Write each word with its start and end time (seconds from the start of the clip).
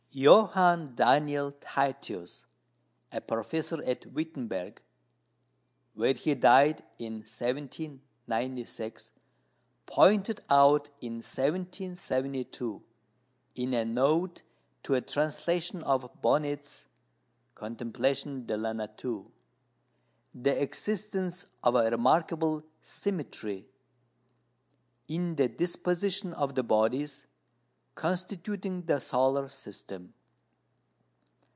Johann 0.13 0.93
Daniel 0.93 1.53
Titius, 1.53 2.45
a 3.13 3.21
professor 3.21 3.81
at 3.85 4.05
Wittenberg 4.07 4.81
(where 5.93 6.11
he 6.13 6.35
died 6.35 6.83
in 6.99 7.19
1796), 7.19 9.11
pointed 9.85 10.41
out 10.49 10.89
in 10.99 11.13
1772, 11.21 12.83
in 13.55 13.73
a 13.73 13.85
note 13.85 14.41
to 14.83 14.95
a 14.95 15.01
translation 15.01 15.81
of 15.83 16.11
Bonnet's 16.21 16.87
Contemplation 17.55 18.45
de 18.45 18.57
la 18.57 18.73
Nature, 18.73 19.23
the 20.35 20.61
existence 20.61 21.45
of 21.63 21.75
a 21.75 21.89
remarkable 21.89 22.63
symmetry 22.81 23.65
in 25.07 25.35
the 25.37 25.47
disposition 25.47 26.33
of 26.33 26.55
the 26.55 26.63
bodies 26.63 27.27
constituting 27.93 28.81
the 28.85 28.99
solar 29.01 29.49
system. 29.49 30.13